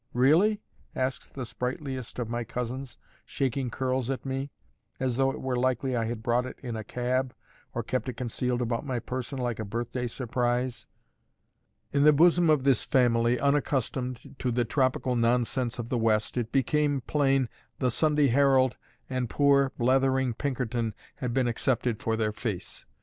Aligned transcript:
Really?" 0.15 0.63
asks 0.95 1.27
the 1.27 1.45
sprightliest 1.45 2.17
of 2.17 2.27
my 2.27 2.43
cousins, 2.43 2.97
shaking 3.23 3.69
curls 3.69 4.09
at 4.09 4.25
me; 4.25 4.49
as 4.99 5.15
though 5.15 5.29
it 5.29 5.39
were 5.39 5.55
likely 5.55 5.95
I 5.95 6.05
had 6.05 6.23
brought 6.23 6.47
it 6.47 6.57
in 6.63 6.75
a 6.75 6.83
cab, 6.83 7.35
or 7.75 7.83
kept 7.83 8.09
it 8.09 8.13
concealed 8.17 8.63
about 8.63 8.83
my 8.83 8.97
person 8.97 9.37
like 9.37 9.59
a 9.59 9.63
birthday 9.63 10.07
surprise. 10.07 10.87
In 11.93 12.01
the 12.01 12.11
bosom 12.13 12.49
of 12.49 12.63
this 12.63 12.83
family, 12.83 13.39
unaccustomed 13.39 14.35
to 14.39 14.49
the 14.51 14.65
tropical 14.65 15.15
nonsense 15.15 15.77
of 15.77 15.89
the 15.89 15.99
West, 15.99 16.35
it 16.35 16.51
became 16.51 17.01
plain 17.01 17.47
the 17.77 17.91
Sunday 17.91 18.25
Herald 18.29 18.77
and 19.07 19.29
poor, 19.29 19.71
blethering 19.79 20.33
Pinkerton 20.35 20.95
had 21.17 21.31
been 21.31 21.47
accepted 21.47 22.01
for 22.01 22.17
their 22.17 22.31
face. 22.31 22.87